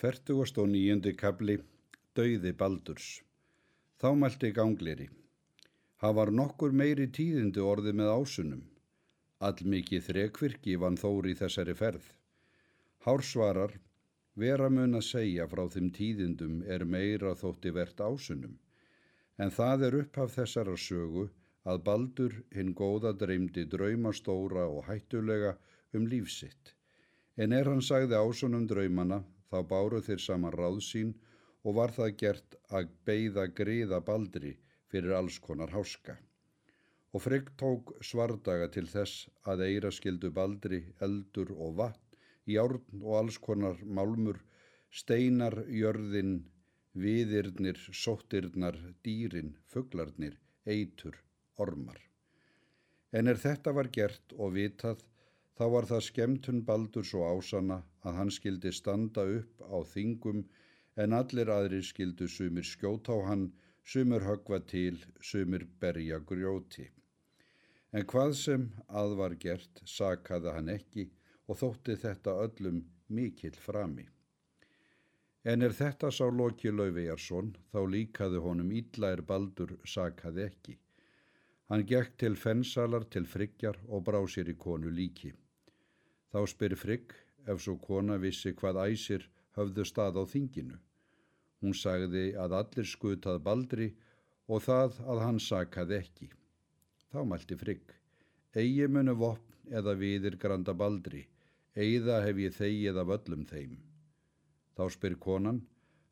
Fertugast 0.00 0.56
og 0.56 0.70
nýjundi 0.72 1.10
kabli, 1.12 1.58
dauði 2.16 2.50
Baldurs. 2.56 3.06
Þá 4.00 4.06
mælti 4.16 4.48
gangleri. 4.56 5.06
Það 6.00 6.14
var 6.18 6.30
nokkur 6.38 6.72
meiri 6.72 7.04
tíðindi 7.18 7.60
orði 7.60 7.92
með 7.98 8.12
ásunum. 8.14 8.62
All 9.44 9.66
mikið 9.74 10.06
þrekvirki 10.06 10.78
vann 10.80 10.96
þóri 10.96 11.34
þessari 11.36 11.74
ferð. 11.76 12.06
Hársvarar, 13.04 13.74
vera 14.40 14.70
mun 14.72 14.96
að 14.96 15.04
segja 15.10 15.46
frá 15.52 15.66
þeim 15.74 15.90
tíðindum 15.98 16.62
er 16.64 16.86
meira 16.94 17.34
þótti 17.42 17.72
verðt 17.76 18.00
ásunum. 18.00 18.54
En 19.36 19.52
það 19.52 19.84
er 19.88 19.96
upphaf 19.98 20.32
þessara 20.38 20.78
sögu 20.80 21.26
að 21.68 21.82
Baldur 21.90 22.38
hinn 22.56 22.72
góða 22.72 23.12
dreymdi 23.24 23.66
draumastóra 23.76 24.64
og 24.64 24.88
hættulega 24.88 25.52
um 25.92 26.08
lífsitt. 26.08 26.72
En 27.36 27.52
er 27.52 27.68
hann 27.68 27.84
sagði 27.84 28.16
ásunum 28.16 28.64
draumana 28.72 29.20
Þá 29.50 29.58
báru 29.70 30.00
þeir 30.06 30.20
saman 30.22 30.54
ráð 30.54 30.80
sín 30.86 31.14
og 31.66 31.76
var 31.78 31.92
það 31.96 32.16
gert 32.22 32.58
að 32.78 32.90
beigða 33.08 33.46
griða 33.60 34.00
baldri 34.10 34.52
fyrir 34.90 35.16
alls 35.18 35.38
konar 35.46 35.72
háska. 35.74 36.16
Og 37.10 37.24
Frigg 37.24 37.50
tók 37.58 37.90
svardaga 38.06 38.68
til 38.70 38.86
þess 38.86 39.26
að 39.50 39.64
eira 39.66 39.90
skildu 39.90 40.30
baldri, 40.30 40.84
eldur 41.02 41.50
og 41.56 41.74
vatn, 41.80 42.18
járn 42.46 43.02
og 43.02 43.16
alls 43.18 43.38
konar 43.42 43.82
málmur, 43.82 44.38
steinar, 44.90 45.56
jörðin, 45.66 46.44
viðirnir, 46.94 47.78
sóttirnar, 47.94 48.78
dýrin, 49.04 49.56
fugglarnir, 49.70 50.38
eitur, 50.66 51.18
ormar. 51.58 51.98
En 53.12 53.26
er 53.26 53.38
þetta 53.42 53.74
var 53.74 53.90
gert 53.90 54.34
og 54.38 54.54
vitað 54.54 55.02
Þá 55.60 55.66
var 55.68 55.84
það 55.84 56.04
skemtun 56.06 56.60
baldur 56.64 57.04
svo 57.04 57.26
ásana 57.36 57.76
að 58.08 58.14
hann 58.16 58.30
skildi 58.32 58.70
standa 58.72 59.26
upp 59.28 59.58
á 59.60 59.76
þingum 59.84 60.38
en 61.04 61.12
allir 61.12 61.50
aðri 61.52 61.80
skildu 61.84 62.28
sumir 62.32 62.64
skjóta 62.64 63.12
á 63.12 63.20
hann, 63.26 63.42
sumir 63.84 64.24
högva 64.24 64.62
til, 64.70 64.96
sumir 65.20 65.66
berja 65.82 66.16
grjóti. 66.30 66.86
En 67.92 68.06
hvað 68.08 68.32
sem 68.40 68.64
að 68.88 69.12
var 69.18 69.34
gert 69.42 69.82
sakaði 69.84 70.54
hann 70.54 70.70
ekki 70.76 71.04
og 71.44 71.60
þótti 71.60 71.98
þetta 72.06 72.38
öllum 72.46 72.80
mikill 73.12 73.60
frami. 73.66 74.06
En 75.44 75.60
er 75.60 75.76
þetta 75.76 76.08
sá 76.08 76.24
Loki 76.40 76.72
Lauvejarsson 76.72 77.52
þá 77.68 77.80
líkaði 77.98 78.40
honum 78.46 78.72
ídlair 78.80 79.20
baldur 79.28 79.76
sakaði 79.84 80.48
ekki. 80.48 80.78
Hann 81.68 81.84
gekk 81.84 82.16
til 82.24 82.40
fennsalar 82.46 83.04
til 83.12 83.28
friggjar 83.28 83.76
og 83.92 84.08
brá 84.08 84.22
sér 84.24 84.54
í 84.56 84.56
konu 84.56 84.88
líki. 84.88 85.36
Þá 86.30 86.40
spyr 86.52 86.76
Frigg 86.78 87.14
ef 87.50 87.62
svo 87.64 87.74
kona 87.82 88.16
vissi 88.22 88.52
hvað 88.54 88.84
æsir 88.86 89.26
höfðu 89.56 89.86
stað 89.88 90.20
á 90.20 90.24
þinginu. 90.32 90.76
Hún 91.60 91.74
sagði 91.76 92.30
að 92.38 92.54
allir 92.60 92.88
skutað 92.88 93.40
baldri 93.48 93.88
og 94.46 94.62
það 94.66 95.00
að 95.10 95.22
hann 95.24 95.40
sakaði 95.42 95.98
ekki. 95.98 96.30
Þá 97.10 97.20
mælti 97.32 97.58
Frigg, 97.58 97.92
eigi 98.54 98.86
munu 98.86 99.16
vopn 99.18 99.74
eða 99.80 99.96
viðir 99.98 100.38
granda 100.42 100.74
baldri, 100.74 101.26
eiða 101.74 102.20
hef 102.24 102.38
ég 102.44 102.56
þegið 102.56 103.02
af 103.02 103.14
öllum 103.18 103.44
þeim. 103.50 103.76
Þá 104.78 104.84
spyr 104.94 105.16
konan, 105.26 105.60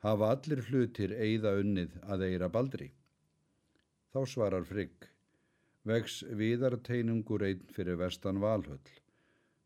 hafa 0.04 0.32
allir 0.34 0.64
hlutir 0.68 1.14
eiða 1.14 1.54
unnið 1.62 1.94
að 2.02 2.26
eira 2.28 2.50
baldri? 2.50 2.90
Þá 4.12 4.20
svarar 4.34 4.66
Frigg, 4.66 5.06
vex 5.86 6.22
viðarteinungur 6.42 7.46
einn 7.46 7.66
fyrir 7.74 7.98
vestan 8.02 8.42
valhöll. 8.42 8.98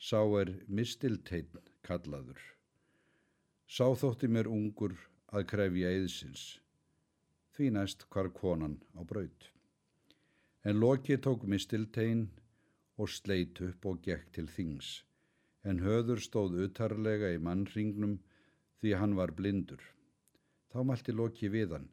Sá 0.03 0.19
er 0.34 0.48
mistilteinn 0.67 1.61
kallaður. 1.86 2.39
Sá 3.70 3.84
þótti 4.00 4.27
mér 4.34 4.48
ungur 4.50 4.97
að 5.31 5.45
krefja 5.53 5.92
eðsins. 5.95 6.42
Því 7.55 7.69
næst 7.77 8.03
hvar 8.11 8.33
konan 8.34 8.80
á 8.98 9.06
braut. 9.06 9.47
En 10.67 10.80
Loki 10.83 11.20
tók 11.23 11.45
mistilteinn 11.52 12.24
og 12.98 13.12
sleit 13.14 13.61
upp 13.62 13.86
og 13.92 14.01
gekk 14.08 14.33
til 14.35 14.48
þings. 14.57 14.89
En 15.62 15.79
höður 15.86 16.24
stóð 16.27 16.58
utarlega 16.64 17.30
í 17.36 17.39
mannringnum 17.39 18.18
því 18.83 18.96
hann 18.98 19.14
var 19.20 19.35
blindur. 19.39 19.86
Þá 20.74 20.83
mælti 20.91 21.14
Loki 21.14 21.52
við 21.55 21.77
hann. 21.77 21.86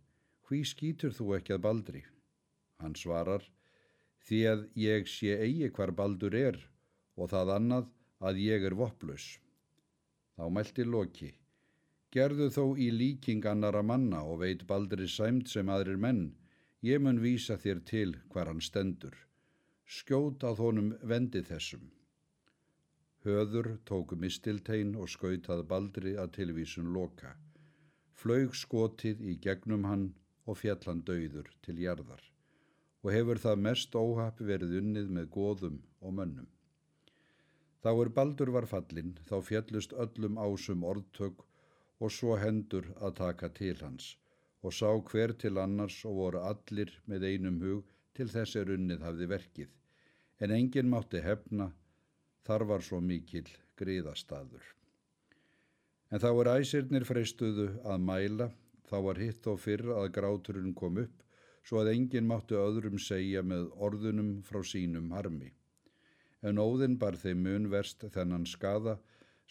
Hví 0.50 0.64
skýtur 0.66 1.14
þú 1.14 1.36
ekki 1.38 1.60
að 1.60 1.66
baldri? 1.68 2.04
Hann 2.82 2.98
svarar. 2.98 3.46
Því 4.26 4.42
að 4.56 4.68
ég 4.82 5.08
sé 5.14 5.38
eigi 5.46 5.70
hvar 5.78 5.94
baldur 5.94 6.34
er 6.34 6.58
og 7.14 7.30
það 7.30 7.56
annað 7.60 7.96
að 8.20 8.42
ég 8.44 8.66
er 8.68 8.76
vopplaus. 8.76 9.38
Þá 10.36 10.46
mælti 10.56 10.86
Loki, 10.86 11.30
gerðu 12.16 12.50
þó 12.56 12.64
í 12.78 12.90
líking 12.96 13.46
annara 13.48 13.84
manna 13.84 14.24
og 14.24 14.42
veit 14.44 14.66
baldri 14.68 15.08
sæmt 15.08 15.52
sem 15.52 15.70
aðrir 15.70 16.00
menn, 16.00 16.24
ég 16.82 17.02
mun 17.04 17.22
vísa 17.24 17.58
þér 17.58 17.84
til 17.92 18.16
hvar 18.32 18.52
hann 18.52 18.64
stendur. 18.64 19.16
Skjót 19.86 20.44
að 20.46 20.64
honum 20.64 20.90
vendi 21.02 21.42
þessum. 21.44 21.90
Höður 23.26 23.74
tóku 23.90 24.16
mistiltein 24.16 24.96
og 24.96 25.10
skautað 25.12 25.66
baldri 25.68 26.16
að 26.16 26.36
tilvísun 26.38 26.94
Loka. 26.96 27.36
Flaug 28.16 28.56
skotið 28.56 29.24
í 29.32 29.40
gegnum 29.44 29.88
hann 29.90 30.10
og 30.46 30.60
fjallan 30.62 31.04
dauður 31.08 31.50
til 31.66 31.80
jarðar 31.84 32.24
og 33.04 33.12
hefur 33.16 33.40
það 33.40 33.62
mest 33.66 33.96
óhapp 33.96 34.42
verið 34.44 34.80
unnið 34.82 35.12
með 35.16 35.28
góðum 35.36 35.78
og 36.04 36.16
mönnum. 36.18 36.48
Þá 37.84 37.92
er 38.04 38.10
baldur 38.16 38.50
var 38.52 38.66
fallin, 38.68 39.12
þá 39.28 39.38
fjallust 39.50 39.94
öllum 40.04 40.40
ásum 40.46 40.82
orðtök 40.84 41.46
og 42.04 42.12
svo 42.12 42.34
hendur 42.42 42.90
að 43.00 43.14
taka 43.20 43.50
til 43.60 43.78
hans 43.80 44.16
og 44.68 44.74
sá 44.76 44.90
hver 45.12 45.32
til 45.40 45.56
annars 45.64 46.02
og 46.08 46.18
voru 46.18 46.42
allir 46.44 46.92
með 47.08 47.26
einum 47.30 47.62
hug 47.64 47.94
til 48.20 48.28
þess 48.34 48.58
er 48.60 48.72
unnið 48.76 49.06
hafði 49.08 49.28
verkið. 49.32 49.70
En 50.44 50.52
enginn 50.52 50.92
mátti 50.92 51.22
hefna, 51.24 51.70
þar 52.44 52.66
var 52.72 52.84
svo 52.84 53.00
mikil 53.00 53.48
gríðastadur. 53.80 54.66
En 56.12 56.20
þá 56.20 56.30
er 56.34 56.52
æsirnir 56.58 57.08
freistuðu 57.08 57.70
að 57.88 58.04
mæla, 58.10 58.50
þá 58.92 58.98
var 59.08 59.24
hitt 59.24 59.48
og 59.48 59.62
fyrr 59.64 59.94
að 59.96 60.12
gráturinn 60.20 60.76
kom 60.76 61.00
upp, 61.06 61.24
svo 61.64 61.80
að 61.80 61.94
enginn 61.94 62.28
mátti 62.28 62.60
öðrum 62.60 63.00
segja 63.00 63.46
með 63.46 63.70
orðunum 63.88 64.36
frá 64.44 64.60
sínum 64.68 65.14
harmi 65.16 65.54
en 66.42 66.62
óðinn 66.64 66.98
bar 67.02 67.18
þeim 67.24 67.42
mun 67.46 67.66
verst 67.74 68.06
þennan 68.16 68.46
skada 68.48 68.98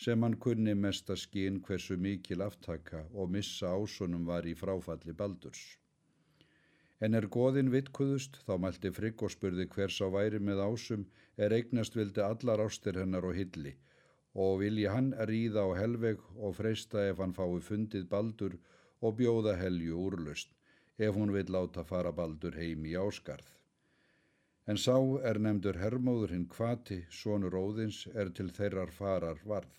sem 0.05 0.23
hann 0.23 0.37
kunni 0.45 0.75
mest 0.85 1.11
að 1.11 1.23
skinn 1.25 1.59
hversu 1.67 1.97
mikil 2.07 2.45
aftaka 2.47 3.03
og 3.13 3.33
missa 3.35 3.75
ásunum 3.75 4.25
var 4.31 4.47
í 4.47 4.55
fráfalli 4.55 5.15
baldurs. 5.21 5.63
En 7.01 7.15
er 7.15 7.29
goðin 7.35 7.71
vitkuðust, 7.75 8.41
þá 8.47 8.55
mælti 8.63 8.91
Frigg 8.95 9.23
og 9.23 9.35
spurði 9.35 9.69
hvers 9.75 9.99
á 10.03 10.07
væri 10.15 10.41
með 10.43 10.63
ásum 10.65 11.05
er 11.37 11.55
eignast 11.55 11.99
vildi 11.99 12.25
allar 12.25 12.63
ástir 12.65 12.99
hennar 12.99 13.27
og 13.29 13.37
hilli 13.39 13.75
og 14.47 14.59
vilji 14.63 14.87
hann 14.93 15.13
ríða 15.31 15.67
á 15.67 15.71
helveg 15.79 16.23
og 16.37 16.57
freysta 16.59 17.05
ef 17.11 17.23
hann 17.23 17.35
fái 17.35 17.61
fundið 17.69 18.09
baldur 18.15 18.59
og 19.03 19.17
bjóða 19.21 19.55
helju 19.59 19.99
úrlust 20.09 20.51
ef 20.99 21.15
hún 21.15 21.33
vil 21.35 21.51
láta 21.55 21.85
fara 21.85 22.13
baldur 22.13 22.55
heim 22.59 22.85
í 22.87 22.95
áskarð. 22.99 23.58
En 24.69 24.77
sá 24.77 24.95
er 25.29 25.39
nefndur 25.41 25.79
hermóður 25.81 26.33
hinn 26.35 26.49
kvati, 26.55 26.97
sonur 27.19 27.55
óðins, 27.57 28.03
er 28.21 28.29
til 28.37 28.51
þeirrar 28.57 28.91
farar 28.93 29.39
varð. 29.53 29.71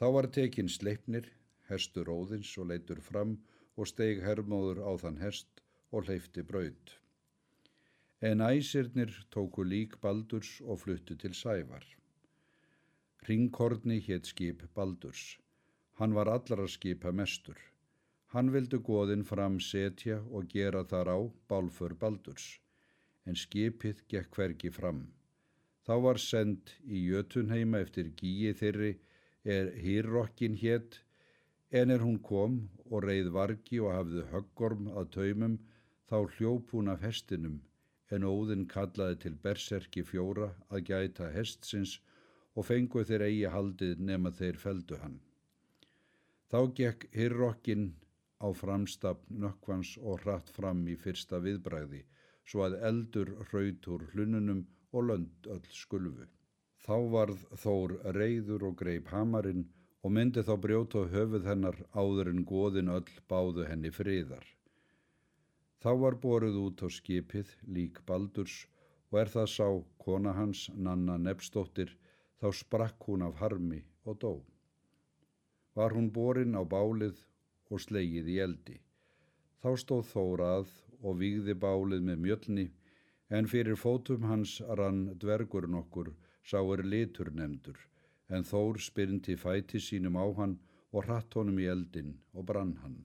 Þá 0.00 0.06
var 0.16 0.28
tekinn 0.36 0.70
sleipnir, 0.72 1.26
hestur 1.68 2.08
óðins 2.08 2.54
og 2.62 2.70
leitur 2.70 3.02
fram 3.08 3.34
og 3.76 3.90
steg 3.90 4.22
hermóður 4.24 4.80
á 4.88 4.92
þann 5.02 5.20
hest 5.20 5.60
og 5.92 6.08
hleyfti 6.08 6.46
braud. 6.48 6.94
En 8.24 8.40
æsirnir 8.48 9.12
tóku 9.36 9.68
lík 9.68 10.00
Baldurs 10.00 10.56
og 10.64 10.80
fluttu 10.86 11.20
til 11.20 11.36
Sævar. 11.36 11.84
Ringkorni 13.28 14.00
hétt 14.08 14.32
skip 14.32 14.64
Baldurs. 14.74 15.36
Hann 16.00 16.16
var 16.16 16.32
allara 16.32 16.70
skipa 16.72 17.12
mestur. 17.12 17.60
Hann 18.32 18.48
vildu 18.56 18.80
goðin 18.80 19.28
fram 19.28 19.60
setja 19.60 20.22
og 20.32 20.48
gera 20.48 20.86
þar 20.88 21.16
á 21.16 21.18
bálfur 21.52 22.00
Baldurs 22.00 22.54
en 23.24 23.38
skipið 23.38 24.02
gekk 24.12 24.38
hvergi 24.38 24.70
fram. 24.70 25.04
Þá 25.84 25.94
var 26.06 26.20
send 26.20 26.72
í 26.84 27.02
Jötunheima 27.10 27.80
eftir 27.84 28.10
gíi 28.20 28.54
þeirri 28.56 28.94
er 29.44 29.70
hýrrokkin 29.84 30.56
hétt, 30.60 31.02
en 31.70 31.90
er 31.90 32.00
hún 32.04 32.20
kom 32.22 32.56
og 32.86 33.04
reið 33.04 33.30
vargi 33.34 33.80
og 33.82 33.92
hafði 33.92 34.24
höggorm 34.32 34.88
að 34.94 35.10
taumum, 35.16 35.58
þá 36.08 36.16
hljóp 36.36 36.72
hún 36.76 36.88
af 36.92 37.04
hestinum, 37.04 37.58
en 38.12 38.24
óðinn 38.24 38.66
kallaði 38.70 39.20
til 39.24 39.34
berserki 39.44 40.04
fjóra 40.06 40.52
að 40.70 40.84
gæta 40.90 41.30
hestsins 41.34 41.98
og 42.54 42.68
fengu 42.68 43.04
þeir 43.04 43.26
eigi 43.28 43.52
haldið 43.56 44.00
nema 44.08 44.32
þeir 44.38 44.60
feldu 44.64 45.00
hann. 45.02 45.18
Þá 46.50 46.60
gekk 46.78 47.08
hýrrokkin 47.16 47.88
á 48.40 48.48
framstafn 48.54 49.40
nökkvans 49.42 49.96
og 50.00 50.22
hratt 50.22 50.52
fram 50.54 50.84
í 50.88 50.96
fyrsta 51.00 51.40
viðbræði, 51.42 52.04
svo 52.48 52.64
að 52.66 52.78
eldur 52.88 53.30
hraut 53.48 53.88
úr 53.94 54.06
hlununum 54.12 54.64
og 54.92 55.08
lönd 55.10 55.48
öll 55.54 55.68
skulfu. 55.72 56.26
Þá 56.84 56.96
varð 57.14 57.46
Þór 57.62 57.96
reyður 58.16 58.66
og 58.68 58.76
greip 58.82 59.08
hamarinn 59.14 59.64
og 60.04 60.12
myndi 60.12 60.44
þá 60.44 60.54
brjóta 60.66 61.06
höfuð 61.14 61.48
hennar 61.48 61.78
áður 61.96 62.30
en 62.34 62.44
goðin 62.50 62.92
öll 62.92 63.14
báðu 63.32 63.64
henni 63.70 63.92
friðar. 63.98 64.44
Þá 65.80 65.90
var 66.02 66.16
borið 66.20 66.60
út 66.60 66.84
á 66.84 66.88
skipið 66.92 67.50
lík 67.76 68.02
Baldurs 68.08 68.64
og 69.10 69.20
er 69.22 69.32
það 69.32 69.48
sá 69.52 69.68
kona 70.04 70.32
hans, 70.36 70.68
Nanna 70.74 71.16
Nepsdóttir, 71.20 71.90
þá 72.40 72.48
sprakk 72.60 73.08
hún 73.08 73.24
af 73.24 73.40
harmi 73.40 73.80
og 74.04 74.20
dó. 74.20 74.32
Var 75.74 75.96
hún 75.96 76.10
borin 76.12 76.56
á 76.56 76.62
bálið 76.64 77.20
og 77.70 77.80
slegið 77.80 78.30
í 78.34 78.38
eldi. 78.44 78.76
Þá 79.64 79.70
stóð 79.80 80.08
Þórað 80.12 80.72
og 81.04 81.20
výgði 81.20 81.54
bálið 81.64 82.04
með 82.08 82.20
mjölni, 82.26 82.66
en 83.36 83.48
fyrir 83.52 83.78
fótum 83.80 84.26
hans 84.30 84.58
rann 84.80 85.06
dvergur 85.20 85.68
nokkur, 85.76 86.12
sá 86.44 86.60
er 86.74 86.84
litur 86.84 87.30
nefndur, 87.38 87.78
en 88.28 88.44
Þór 88.50 88.80
spyrndi 88.88 89.36
fæti 89.36 89.80
sínum 89.80 90.16
á 90.16 90.26
hann 90.38 90.58
og 90.92 91.06
hratt 91.06 91.34
honum 91.38 91.58
í 91.60 91.66
eldin 91.70 92.14
og 92.32 92.46
brann 92.50 92.76
hann. 92.82 93.00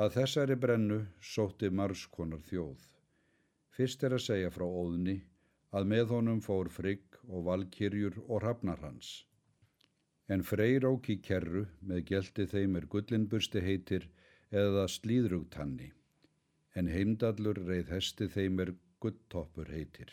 Að 0.00 0.14
þessari 0.16 0.56
brennu 0.56 1.02
sótti 1.32 1.68
marskonar 1.70 2.40
þjóð. 2.48 2.86
Fyrst 3.76 4.04
er 4.06 4.16
að 4.16 4.24
segja 4.26 4.52
frá 4.54 4.64
óðni 4.64 5.18
að 5.76 5.88
með 5.92 6.14
honum 6.14 6.40
fór 6.44 6.70
frigg 6.72 7.18
og 7.28 7.44
valkyrjur 7.48 8.18
og 8.26 8.42
rafnar 8.44 8.80
hans. 8.84 9.12
En 10.32 10.44
freyróki 10.48 11.18
kerru 11.28 11.66
með 11.80 12.04
gelti 12.10 12.46
þeim 12.48 12.78
er 12.80 12.88
gullinbursti 12.94 13.60
heitir 13.64 14.08
eða 14.62 14.86
slíðrugtanni, 14.94 15.90
en 16.74 16.88
heimdallur 16.88 17.58
reið 17.68 17.92
hesti 17.96 18.28
þeim 18.34 18.60
er 18.64 18.74
gulltoppur 19.02 19.70
heitir. 19.72 20.12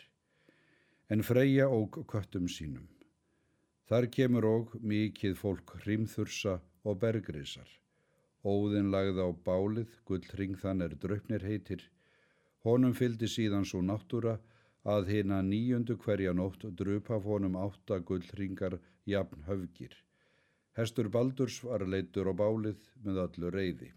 En 1.10 1.22
freyja 1.26 1.68
óg 1.68 2.00
köttum 2.10 2.48
sínum. 2.48 2.88
Þar 3.90 4.06
kemur 4.16 4.46
óg 4.46 4.74
mikið 4.92 5.36
fólk 5.38 5.72
hrimþursa 5.84 6.60
og 6.84 7.00
bergrisar. 7.02 7.70
Óðin 8.44 8.92
lagði 8.92 9.24
á 9.26 9.30
bálið, 9.46 9.90
gullring 10.06 10.54
þann 10.60 10.84
er 10.86 10.94
draupnir 11.02 11.42
heitir. 11.44 11.82
Honum 12.64 12.94
fyldi 12.94 13.28
síðan 13.28 13.66
svo 13.68 13.80
náttúra 13.82 14.36
að 14.94 15.10
hérna 15.12 15.40
nýjundu 15.44 15.96
hverja 16.04 16.32
nótt 16.32 16.64
drupaf 16.78 17.26
honum 17.26 17.58
átta 17.60 17.98
gullringar 18.00 18.78
jafn 19.04 19.42
höfgir. 19.48 19.92
Hestur 20.78 21.10
Baldurs 21.10 21.58
var 21.64 21.84
leitur 21.84 22.30
á 22.30 22.34
bálið 22.36 22.78
með 23.04 23.24
öllu 23.24 23.50
reyði. 23.52 23.90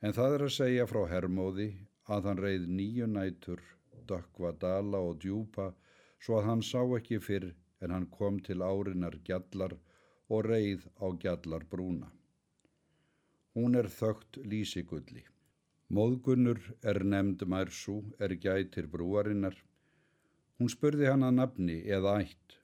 En 0.00 0.14
það 0.16 0.34
er 0.34 0.42
að 0.46 0.54
segja 0.54 0.84
frá 0.88 1.00
Hermóði 1.08 1.68
að 2.14 2.26
hann 2.28 2.38
reið 2.40 2.62
nýju 2.76 3.06
nætur, 3.14 3.60
dökva 4.08 4.52
dala 4.62 5.00
og 5.08 5.18
djúpa 5.20 5.66
svo 6.24 6.38
að 6.38 6.46
hann 6.46 6.62
sá 6.64 6.80
ekki 6.98 7.18
fyrr 7.20 7.50
en 7.84 7.92
hann 7.94 8.06
kom 8.14 8.38
til 8.46 8.62
árinar 8.64 9.18
gjallar 9.26 9.74
og 10.32 10.46
reið 10.46 10.86
á 11.04 11.06
gjallar 11.24 11.66
brúna. 11.74 12.08
Hún 13.54 13.76
er 13.76 13.90
þögt 13.92 14.38
lísigulli. 14.52 15.24
Móðgunnur 15.90 16.60
er 16.92 17.02
nefnd 17.04 17.44
Mærsú, 17.52 17.96
er 18.18 18.32
gætir 18.44 18.86
brúarinnar. 18.88 19.56
Hún 20.56 20.70
spurði 20.72 21.10
hann 21.10 21.26
að 21.26 21.36
nafni 21.40 21.76
eða 21.98 22.14
ætt 22.22 22.56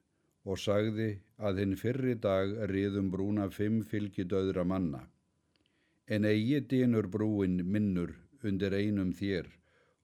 og 0.47 0.63
sagði 0.63 1.11
að 1.37 1.61
hinn 1.61 1.77
fyrri 1.77 2.15
dag 2.29 2.55
riðum 2.71 3.11
brúna 3.13 3.51
fimm 3.51 3.83
fylgidöðra 3.91 4.65
manna 4.65 5.03
en 6.07 6.25
eigi 6.25 6.61
dýnur 6.71 7.09
brúin 7.11 7.63
minnur 7.67 8.13
undir 8.47 8.75
einum 8.79 9.11
þér 9.21 9.49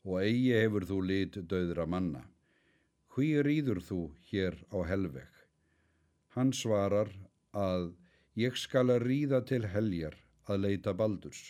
og 0.05 0.19
eigi 0.23 0.55
hefur 0.57 0.87
þú 0.91 0.99
lit 1.07 1.39
döðra 1.51 1.87
manna. 1.87 2.23
Hví 3.15 3.29
rýður 3.47 3.81
þú 3.87 4.01
hér 4.31 4.57
á 4.75 4.79
helveg? 4.89 5.31
Hann 6.35 6.53
svarar 6.57 7.11
að 7.53 7.93
ég 8.35 8.57
skal 8.59 8.89
að 8.91 9.05
rýða 9.07 9.43
til 9.47 9.67
heljar 9.69 10.17
að 10.49 10.65
leita 10.65 10.95
baldurs, 10.97 11.43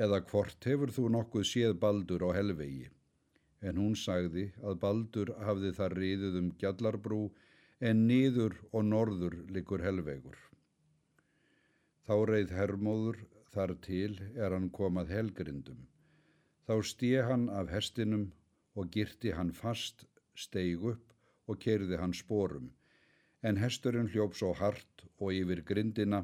eða 0.00 0.22
hvort 0.30 0.66
hefur 0.66 0.90
þú 0.96 1.10
nokkuð 1.14 1.46
séð 1.46 1.76
baldur 1.82 2.24
á 2.26 2.30
helvegi? 2.34 2.88
En 3.60 3.76
hún 3.76 3.94
sagði 3.94 4.48
að 4.64 4.80
baldur 4.82 5.34
hafði 5.44 5.74
það 5.76 5.96
rýðuð 6.00 6.38
um 6.40 6.52
gjallarbrú 6.62 7.24
en 7.80 8.06
niður 8.08 8.56
og 8.72 8.86
norður 8.88 9.36
likur 9.52 9.84
helvegur. 9.84 10.38
Þá 12.08 12.14
reið 12.32 12.56
hermóður 12.56 13.20
Þar 13.54 13.72
til 13.84 14.12
er 14.44 14.54
hann 14.54 14.68
komað 14.76 15.08
helgrindum. 15.14 15.78
Þá 16.66 16.74
stíð 16.90 17.24
hann 17.28 17.46
af 17.60 17.72
hestinum 17.74 18.26
og 18.78 18.92
girti 18.96 19.32
hann 19.38 19.50
fast, 19.60 20.04
steig 20.44 20.84
upp 20.92 21.16
og 21.50 21.58
kerði 21.64 21.98
hann 22.02 22.14
spórum, 22.20 22.68
en 23.42 23.58
hesturinn 23.62 24.12
hljóp 24.14 24.38
svo 24.38 24.52
hart 24.60 25.04
og 25.18 25.34
yfir 25.40 25.64
grindina 25.72 26.22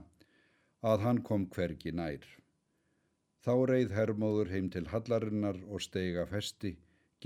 að 0.92 1.06
hann 1.08 1.22
kom 1.30 1.48
hvergi 1.56 1.96
nær. 2.00 2.22
Þá 3.42 3.54
reið 3.72 3.98
hermóður 3.98 4.54
heim 4.54 4.70
til 4.76 4.86
hallarinnar 4.94 5.58
og 5.66 5.82
steig 5.88 6.22
af 6.22 6.34
hesti, 6.38 6.76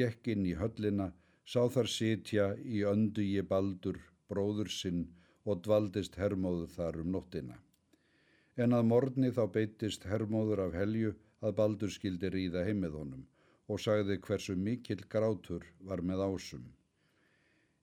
gekk 0.00 0.32
inn 0.32 0.48
í 0.48 0.56
höllina, 0.62 1.12
sá 1.44 1.62
þar 1.76 1.92
sitja 2.00 2.52
í 2.64 2.84
öndu 2.88 3.24
í 3.26 3.40
baldur, 3.54 4.00
bróður 4.32 4.72
sinn 4.80 5.08
og 5.44 5.66
dvaldist 5.66 6.16
hermóður 6.16 6.72
þar 6.78 7.04
um 7.04 7.18
nóttina 7.18 7.60
en 8.56 8.74
að 8.76 8.88
morgni 8.92 9.30
þá 9.36 9.44
beitist 9.54 10.06
hermóður 10.10 10.64
af 10.66 10.74
helju 10.74 11.14
að 11.40 11.56
Baldur 11.60 11.92
skildi 11.94 12.30
ríða 12.34 12.64
heimið 12.66 12.96
honum 13.00 13.26
og 13.70 13.80
sagði 13.84 14.18
hversu 14.26 14.56
mikill 14.58 15.02
grátur 15.14 15.66
var 15.88 16.02
með 16.02 16.24
ásum. 16.26 16.64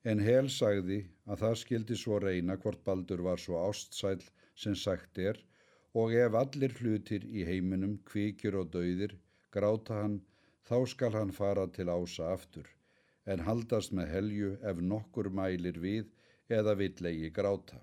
En 0.03 0.19
hel 0.19 0.49
sagði 0.51 0.99
að 1.25 1.43
það 1.43 1.55
skildi 1.61 1.95
svo 1.99 2.19
reyna 2.19 2.57
hvort 2.63 2.83
Baldur 2.83 3.23
var 3.29 3.39
svo 3.43 3.61
ástsæl 3.63 4.19
sem 4.55 4.75
sagt 4.75 5.19
er 5.29 5.39
og 6.01 6.13
ef 6.13 6.35
allir 6.35 6.73
hlutir 6.79 7.23
í 7.25 7.45
heiminum, 7.47 7.97
kvíkjur 8.09 8.59
og 8.61 8.71
dauðir, 8.75 9.15
gráta 9.51 10.01
hann, 10.03 10.19
þá 10.67 10.77
skal 10.93 11.13
hann 11.15 11.31
fara 11.31 11.65
til 11.73 11.87
ása 11.89 12.33
aftur, 12.33 12.67
en 13.25 13.39
haldast 13.47 13.95
með 13.95 14.11
helju 14.13 14.51
ef 14.71 14.81
nokkur 14.91 15.31
mælir 15.39 15.79
við 15.79 16.11
eða 16.59 16.75
villegi 16.81 17.31
gráta. 17.33 17.79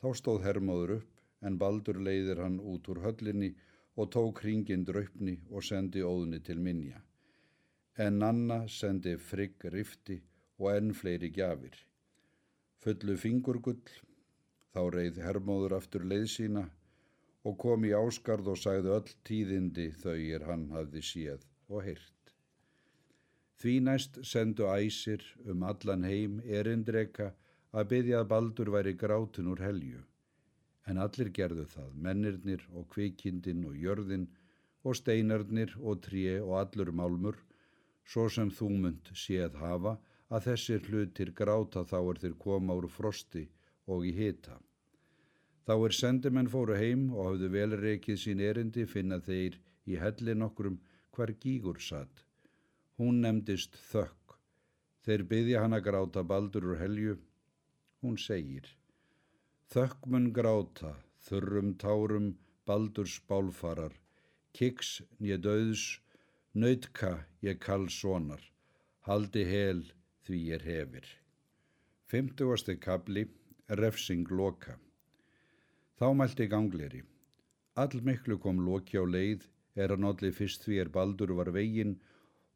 Þá 0.00 0.08
stóð 0.20 0.44
hermóður 0.46 0.94
upp 1.00 1.19
en 1.40 1.58
baldur 1.58 2.00
leiðir 2.06 2.40
hann 2.44 2.58
út 2.72 2.88
úr 2.92 3.00
höllinni 3.04 3.50
og 3.96 4.10
tók 4.14 4.42
hringin 4.44 4.84
draupni 4.88 5.36
og 5.50 5.64
sendi 5.64 6.02
óðni 6.04 6.40
til 6.44 6.60
minja. 6.66 7.00
En 7.98 8.18
Nanna 8.22 8.66
sendi 8.68 9.16
frigg 9.30 9.64
rifti 9.74 10.20
og 10.58 10.70
enn 10.74 10.92
fleiri 10.96 11.30
gjafir. 11.36 11.74
Fullu 12.80 13.16
fingurgull, 13.20 13.82
þá 14.72 14.82
reið 14.94 15.20
hermóður 15.24 15.76
aftur 15.80 16.06
leið 16.12 16.28
sína 16.34 16.64
og 17.44 17.58
kom 17.60 17.84
í 17.88 17.92
áskarð 17.96 18.52
og 18.52 18.60
sagði 18.60 18.94
öll 18.96 19.12
tíðindi 19.28 19.90
þau 20.02 20.16
er 20.16 20.46
hann 20.48 20.68
hafði 20.76 21.04
séð 21.10 21.44
og 21.68 21.84
heyrt. 21.88 22.34
Því 23.60 23.74
næst 23.84 24.20
sendu 24.24 24.68
æsir 24.72 25.24
um 25.44 25.64
allan 25.68 26.06
heim 26.08 26.38
erindreka 26.44 27.32
að 27.72 27.90
byggja 27.92 28.22
að 28.22 28.30
baldur 28.32 28.72
væri 28.76 28.94
grátin 29.02 29.50
úr 29.52 29.60
helju 29.64 30.04
en 30.88 31.00
allir 31.04 31.30
gerðu 31.36 31.66
það, 31.74 31.90
mennirnir 32.06 32.62
og 32.74 32.88
kvikindin 32.94 33.64
og 33.68 33.76
jörðin 33.76 34.26
og 34.84 34.96
steinarnir 34.96 35.74
og 35.80 36.00
tríi 36.06 36.38
og 36.40 36.56
allur 36.62 36.92
málmur, 37.00 37.36
svo 38.04 38.28
sem 38.32 38.50
þú 38.50 38.70
munt 38.84 39.10
séð 39.24 39.58
hafa 39.60 39.98
að 40.30 40.46
þessir 40.48 40.88
hlutir 40.88 41.32
gráta 41.36 41.84
þá 41.92 41.98
er 42.00 42.20
þeir 42.22 42.36
koma 42.44 42.76
úr 42.78 42.88
frosti 42.88 43.44
og 43.86 44.06
í 44.06 44.12
hita. 44.16 44.56
Þá 45.66 45.74
er 45.86 45.94
sendimenn 45.94 46.50
fóru 46.50 46.78
heim 46.78 47.10
og 47.12 47.28
hafðu 47.28 47.50
velreikið 47.54 48.18
sín 48.24 48.40
erindi 48.42 48.86
finna 48.88 49.20
þeir 49.20 49.60
í 49.86 49.98
hellin 50.00 50.46
okkurum 50.48 50.80
hver 51.14 51.34
gígur 51.42 51.78
satt. 51.82 52.24
Hún 52.98 53.20
nefndist 53.24 53.76
þökk. 53.90 54.38
Þeir 55.04 55.26
byggja 55.30 55.62
hann 55.62 55.76
að 55.76 55.86
gráta 55.86 56.24
baldur 56.32 56.72
úr 56.72 56.80
helju. 56.80 57.16
Hún 58.00 58.18
segir 58.18 58.66
Þökkmun 59.70 60.32
gráta, 60.34 60.96
þurrum 61.22 61.76
tárum, 61.78 62.24
baldurs 62.66 63.20
bálfarar, 63.30 63.92
kiks 64.50 64.96
nýja 65.22 65.36
döðs, 65.44 65.84
nautka 66.58 67.10
ég 67.46 67.60
kall 67.62 67.86
sonar, 67.96 68.42
haldi 69.06 69.44
hel 69.46 69.84
því 70.26 70.40
ég 70.48 70.66
hefir. 70.66 71.06
Fymtugasti 72.10 72.76
kabli, 72.82 73.24
refsing 73.82 74.26
loka. 74.34 74.74
Þá 75.94 76.06
mælti 76.18 76.50
gangleri. 76.50 77.04
All 77.78 78.02
miklu 78.10 78.40
kom 78.42 78.66
loki 78.66 78.98
á 78.98 79.06
leið, 79.06 79.46
er 79.78 79.94
hann 79.94 80.10
allir 80.10 80.34
fyrst 80.34 80.66
því 80.66 80.82
er 80.82 80.94
baldur 80.98 81.36
var 81.38 81.54
veginn 81.54 81.94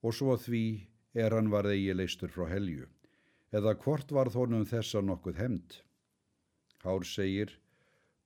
og 0.03 0.19
svo 0.19 0.35
því 0.35 0.67
er 1.15 1.39
hann 1.39 1.55
var 1.55 1.71
eigi 1.71 1.95
leistur 1.95 2.35
frá 2.35 2.51
helju. 2.51 2.91
Eða 3.55 3.79
hvort 3.87 4.11
var 4.11 4.35
þónum 4.35 4.67
þessa 4.67 4.99
nokkuð 5.07 5.39
hemd? 5.47 5.83
Hár 6.85 7.05
segir, 7.09 7.49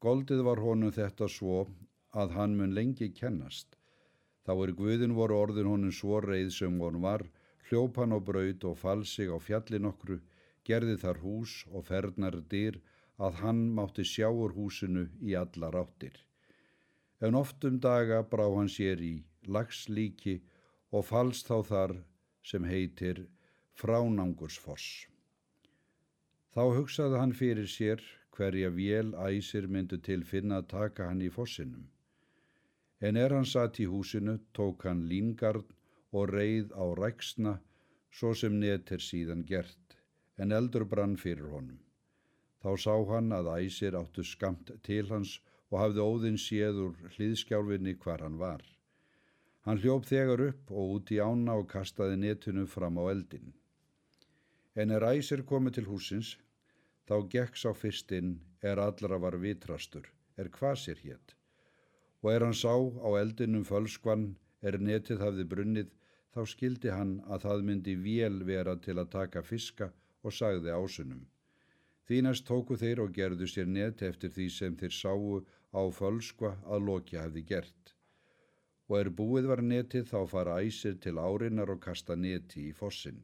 Goldið 0.03 0.41
var 0.47 0.59
honum 0.62 0.91
þetta 0.95 1.27
svo 1.31 1.61
að 2.11 2.33
hann 2.35 2.57
mun 2.59 2.73
lengi 2.75 3.07
kennast. 3.15 3.77
Þá 4.47 4.53
er 4.65 4.73
Guðin 4.81 5.15
voru 5.15 5.37
orðin 5.38 5.69
honum 5.71 5.95
svo 5.95 6.19
reið 6.25 6.50
sem 6.57 6.81
hún 6.83 6.99
var, 7.05 7.23
hljópan 7.69 8.17
og 8.17 8.25
braud 8.27 8.67
og 8.67 8.79
fall 8.81 9.05
sig 9.07 9.31
á 9.31 9.38
fjallin 9.38 9.87
okkru, 9.93 10.19
gerði 10.67 10.97
þar 11.05 11.23
hús 11.23 11.55
og 11.71 11.87
fernar 11.91 12.41
dyr 12.50 12.81
að 13.19 13.41
hann 13.45 13.62
mátti 13.79 14.07
sjá 14.07 14.27
úr 14.27 14.55
húsinu 14.59 15.07
í 15.23 15.38
alla 15.38 15.71
ráttir. 15.75 16.19
En 17.21 17.38
oft 17.38 17.65
um 17.67 17.79
daga 17.79 18.23
brá 18.23 18.47
hann 18.57 18.71
sér 18.71 19.03
í 19.03 19.15
lagslíki 19.47 20.38
og 20.91 21.07
falst 21.12 21.47
þá 21.50 21.59
þar 21.71 21.97
sem 22.43 22.67
heitir 22.67 23.27
fránangursfoss. 23.79 25.07
Þá 26.55 26.62
hugsaði 26.79 27.21
hann 27.23 27.35
fyrir 27.38 27.71
sér 27.71 28.03
hverja 28.38 28.71
vél 28.71 29.14
æsir 29.26 29.66
myndu 29.66 29.99
til 30.09 30.23
finna 30.33 30.61
að 30.62 30.68
taka 30.75 31.09
hann 31.11 31.25
í 31.26 31.30
fossinum. 31.35 31.88
En 33.00 33.16
er 33.16 33.35
hann 33.35 33.47
satt 33.54 33.80
í 33.83 33.87
húsinu 33.90 34.38
tók 34.59 34.87
hann 34.87 35.04
língarn 35.11 35.66
og 36.12 36.33
reið 36.33 36.73
á 36.75 36.85
ræksna 37.02 37.59
svo 38.11 38.33
sem 38.40 38.57
net 38.61 38.92
er 38.95 39.02
síðan 39.04 39.45
gert, 39.50 39.99
en 40.38 40.54
eldur 40.59 40.87
brann 40.92 41.16
fyrir 41.16 41.50
honum. 41.52 41.78
Þá 42.62 42.71
sá 42.85 42.95
hann 43.11 43.35
að 43.35 43.52
æsir 43.59 43.99
áttu 43.99 44.25
skamt 44.25 44.73
til 44.87 45.07
hans 45.12 45.38
og 45.71 45.78
hafði 45.83 46.07
óðinn 46.11 46.40
séður 46.42 46.97
hliðskjálfinni 47.14 47.95
hvar 48.02 48.25
hann 48.25 48.38
var. 48.40 48.64
Hann 49.66 49.80
hljóp 49.83 50.07
þegar 50.09 50.42
upp 50.49 50.71
og 50.73 50.95
út 50.97 51.12
í 51.14 51.21
ána 51.21 51.59
og 51.61 51.68
kastaði 51.71 52.16
netinu 52.23 52.66
fram 52.66 52.99
á 52.99 53.04
eldin. 53.12 53.52
En 54.75 54.95
er 54.95 55.04
æsir 55.04 55.45
komið 55.45 55.78
til 55.78 55.88
húsins, 55.90 56.37
þá 57.09 57.17
gekk 57.33 57.57
sá 57.57 57.71
fyrstinn 57.73 58.35
er 58.61 58.81
allra 58.83 59.17
var 59.23 59.38
vitrastur, 59.41 60.05
er 60.37 60.50
kvasir 60.53 60.99
hétt. 61.00 61.35
Og 62.21 62.33
er 62.35 62.45
hann 62.45 62.59
sá 62.61 62.75
á 62.77 63.09
eldinum 63.21 63.65
fölskvann, 63.65 64.35
er 64.61 64.77
netið 64.83 65.23
hafði 65.25 65.47
brunnið, 65.53 65.91
þá 66.35 66.41
skildi 66.53 66.93
hann 66.93 67.15
að 67.33 67.47
það 67.47 67.65
myndi 67.69 67.95
vél 68.03 68.43
vera 68.45 68.75
til 68.77 68.99
að 68.99 69.12
taka 69.15 69.43
fiska 69.43 69.88
og 70.23 70.35
sagði 70.35 70.75
ásunum. 70.75 71.23
Þínast 72.09 72.47
tóku 72.49 72.77
þeir 72.81 73.03
og 73.05 73.15
gerðu 73.17 73.49
sér 73.49 73.69
net 73.69 74.03
eftir 74.03 74.33
því 74.35 74.49
sem 74.53 74.77
þeir 74.77 74.95
sáu 74.99 75.41
á 75.73 75.83
fölskva 75.93 76.55
að 76.67 76.85
Loki 76.91 77.17
hafði 77.21 77.45
gert. 77.53 77.95
Og 78.88 79.00
er 79.00 79.11
búið 79.12 79.49
var 79.49 79.62
netið 79.62 80.07
þá 80.12 80.21
fara 80.29 80.61
æsir 80.65 80.97
til 81.00 81.17
árinnar 81.21 81.73
og 81.73 81.83
kasta 81.85 82.17
neti 82.17 82.69
í 82.69 82.77
fossin. 82.77 83.21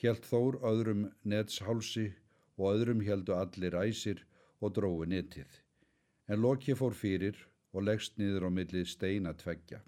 Hjælt 0.00 0.28
þór 0.28 0.58
öðrum 0.68 1.06
netshálsi 1.24 2.10
og 2.58 2.74
öðrum 2.74 3.02
heldu 3.06 3.34
allir 3.36 3.76
æsir 3.84 4.24
og 4.60 4.74
drói 4.76 5.08
netið. 5.08 5.48
En 6.28 6.40
Loki 6.40 6.74
fór 6.78 6.94
fyrir 6.94 7.38
og 7.72 7.86
leggst 7.88 8.18
niður 8.18 8.48
á 8.48 8.50
milli 8.52 8.84
steina 8.86 9.32
tveggja. 9.34 9.80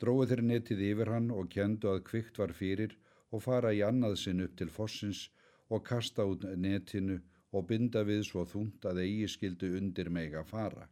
Dróðu 0.00 0.28
þeir 0.30 0.42
netið 0.50 0.82
yfir 0.90 1.10
hann 1.12 1.30
og 1.34 1.50
kendu 1.52 1.90
að 1.92 2.04
kvikt 2.10 2.38
var 2.40 2.52
fyrir 2.56 2.96
og 3.30 3.42
fara 3.44 3.72
í 3.76 3.82
annað 3.84 4.16
sinn 4.22 4.44
upp 4.44 4.56
til 4.56 4.70
fossins 4.72 5.26
og 5.68 5.84
kasta 5.86 6.24
út 6.26 6.46
netinu 6.56 7.18
og 7.52 7.66
binda 7.68 8.02
við 8.06 8.22
svo 8.28 8.44
þúnt 8.52 8.86
að 8.86 9.02
eigi 9.04 9.28
skildu 9.34 9.72
undir 9.78 10.10
meg 10.10 10.34
að 10.38 10.48
fara. 10.54 10.86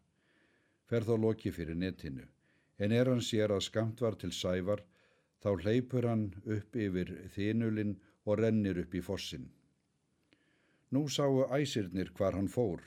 Fer 0.88 1.04
þá 1.08 1.14
loki 1.24 1.52
fyrir 1.54 1.76
netinu, 1.76 2.24
en 2.78 2.92
er 2.92 3.10
hann 3.10 3.24
sér 3.24 3.52
að 3.54 3.66
skamt 3.68 4.00
var 4.04 4.16
til 4.20 4.32
sævar, 4.32 4.82
þá 5.42 5.50
hleypur 5.62 6.08
hann 6.08 6.26
upp 6.56 6.76
yfir 6.76 7.12
þinulinn 7.34 7.96
og 8.24 8.40
rennir 8.42 8.80
upp 8.82 8.94
í 8.94 9.02
fossin. 9.04 9.48
Nú 10.90 11.02
sáu 11.12 11.42
æsirnir 11.52 12.08
hvar 12.16 12.32
hann 12.32 12.46
fór, 12.48 12.80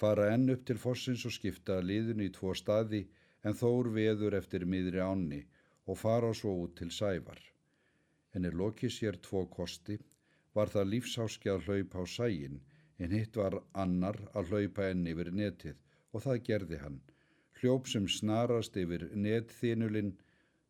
fara 0.00 0.28
enn 0.34 0.52
upp 0.54 0.60
til 0.68 0.78
fossins 0.78 1.24
og 1.26 1.32
skipta 1.34 1.78
liðinu 1.82 2.28
í 2.28 2.32
tvo 2.36 2.52
staði 2.60 3.00
en 3.42 3.56
þór 3.60 3.90
veður 3.96 4.36
eftir 4.38 4.66
miðri 4.74 5.00
ánni 5.02 5.40
og 5.90 5.98
fara 5.98 6.30
svo 6.40 6.52
út 6.64 6.76
til 6.78 6.92
sævar. 6.98 7.40
En 8.34 8.46
er 8.46 8.54
lokið 8.60 8.94
sér 8.96 9.18
tvo 9.26 9.42
kosti, 9.56 9.98
var 10.54 10.70
það 10.70 10.90
lífsáski 10.92 11.50
að 11.50 11.66
hlaupa 11.66 12.02
á 12.02 12.06
sægin, 12.14 12.60
en 13.02 13.16
hitt 13.16 13.36
var 13.42 13.58
annar 13.84 14.18
að 14.34 14.52
hlaupa 14.52 14.86
enn 14.92 15.06
yfir 15.10 15.32
netið 15.34 15.82
og 16.12 16.24
það 16.28 16.42
gerði 16.48 16.80
hann. 16.84 17.00
Hljóp 17.58 17.90
sem 17.90 18.06
snarast 18.06 18.78
yfir 18.78 19.08
netþinulinn, 19.26 20.14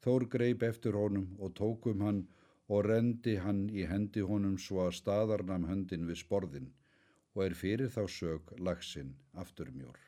þór 0.01 0.25
greip 0.33 0.65
eftir 0.65 0.97
honum 0.97 1.35
og 1.39 1.53
tókum 1.61 2.01
hann 2.07 2.25
og 2.71 2.85
rendi 2.87 3.35
hann 3.45 3.65
í 3.75 3.87
hendi 3.91 4.23
honum 4.27 4.59
svo 4.65 4.85
að 4.87 4.97
staðarnam 5.01 5.67
höndin 5.71 6.07
við 6.11 6.21
sporðin 6.23 6.69
og 7.35 7.43
er 7.47 7.57
fyrir 7.63 7.91
þá 7.95 8.03
sög 8.19 8.53
lagsinn 8.69 9.11
afturmjór. 9.43 9.99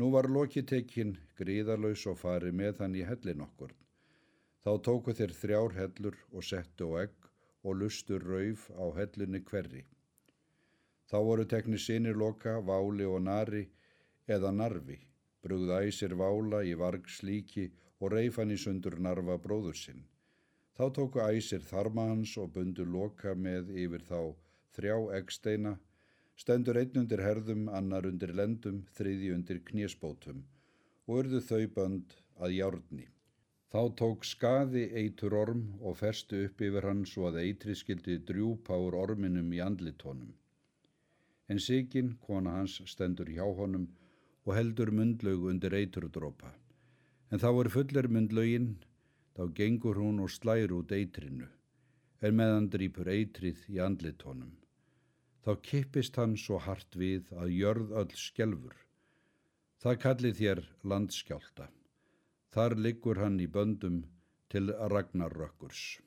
Nú 0.00 0.08
var 0.14 0.26
Loki 0.34 0.62
tekinn 0.66 1.12
gríðarlaus 1.38 2.04
og 2.10 2.18
farið 2.18 2.58
með 2.60 2.82
hann 2.82 2.98
í 2.98 3.04
hellin 3.06 3.44
okkur. 3.44 3.74
Þá 4.64 4.72
tóku 4.86 5.14
þeir 5.18 5.34
þrjár 5.38 5.76
hellur 5.78 6.18
og 6.32 6.46
settu 6.48 6.90
á 6.90 7.04
egg 7.04 7.28
og 7.62 7.78
lustur 7.78 8.24
rauf 8.26 8.68
á 8.74 8.84
hellinni 8.98 9.42
hverri. 9.46 9.82
Þá 11.10 11.18
voru 11.28 11.44
tekni 11.46 11.78
sinir 11.78 12.18
Loka, 12.18 12.56
Váli 12.58 13.06
og 13.06 13.22
Nari 13.26 13.62
eða 14.26 14.50
Narfi, 14.54 14.98
brugða 15.42 15.82
æsir 15.86 16.16
Vála 16.18 16.62
í 16.66 16.74
varg 16.78 17.06
slíki 17.18 17.68
og 18.00 18.14
reif 18.16 18.40
hann 18.40 18.54
í 18.54 18.58
sundur 18.58 18.98
Narfa 18.98 19.38
bróður 19.38 19.78
sinn. 19.78 20.02
Þá 20.76 20.84
tóku 20.96 21.20
æsir 21.20 21.64
þarma 21.68 22.08
hans 22.10 22.34
og 22.40 22.52
bundu 22.54 22.84
Loka 22.88 23.34
með 23.36 23.72
yfir 23.84 24.04
þá 24.08 24.20
þrjá 24.76 24.96
eggsteina 25.18 25.72
stendur 26.42 26.78
einn 26.80 27.00
undir 27.02 27.20
herðum, 27.20 27.66
annar 27.68 28.06
undir 28.08 28.32
lendum, 28.34 28.84
þriði 28.96 29.32
undir 29.36 29.60
knésbótum 29.68 30.44
og 31.06 31.18
urðu 31.18 31.40
þau 31.44 31.66
bönd 31.76 32.14
að 32.40 32.54
járni. 32.56 33.08
Þá 33.72 33.80
tók 33.96 34.24
skaði 34.28 34.84
eitur 35.00 35.34
orm 35.36 35.62
og 35.80 35.96
festu 36.00 36.42
upp 36.46 36.60
yfir 36.60 36.86
hann 36.88 37.06
svo 37.08 37.28
að 37.28 37.40
eitri 37.42 37.76
skildi 37.76 38.18
drjúpa 38.28 38.76
úr 38.76 38.96
orminum 39.00 39.52
í 39.52 39.60
andlitónum. 39.64 40.32
En 41.48 41.60
Sigin, 41.60 42.14
kona 42.26 42.58
hans, 42.58 42.78
stendur 42.88 43.28
hjá 43.32 43.44
honum 43.44 43.86
og 44.44 44.54
heldur 44.56 44.92
mundlaug 44.92 45.46
undir 45.52 45.76
eiturdrópa. 45.78 46.52
En 47.32 47.40
þá 47.40 47.48
er 47.52 47.70
fullir 47.72 48.08
mundlaugin, 48.12 48.74
þá 49.36 49.44
gengur 49.58 50.00
hún 50.02 50.24
og 50.24 50.30
slæir 50.30 50.74
út 50.76 50.92
eitrinu, 50.92 51.48
en 52.22 52.36
meðan 52.36 52.68
drýpur 52.72 53.08
eitrið 53.08 53.64
í 53.72 53.80
andlitónum 53.82 54.58
þá 55.42 55.52
kippist 55.68 56.18
hann 56.20 56.34
svo 56.38 56.58
hart 56.62 56.96
við 56.98 57.30
að 57.34 57.54
jörð 57.56 57.94
öll 58.00 58.14
skjelfur. 58.24 58.76
Það 59.82 59.98
kalli 60.04 60.30
þér 60.38 60.60
landskjálta. 60.92 61.66
Þar 62.54 62.76
liggur 62.86 63.18
hann 63.18 63.40
í 63.42 63.48
böndum 63.50 64.02
til 64.52 64.70
Ragnarökkurs. 64.92 65.98